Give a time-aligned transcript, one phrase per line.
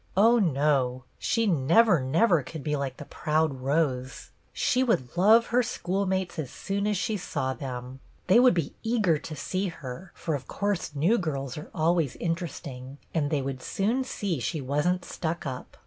[0.17, 1.03] Oh, no!
[1.19, 4.31] She never, never could be like the proud Rose!
[4.51, 7.99] She would love her schoolmates as soon as she saw them.
[8.25, 12.33] They would be eager to see her, for of course new girls are always in
[12.33, 15.77] teresting, and they would soon see she was n't stuck up.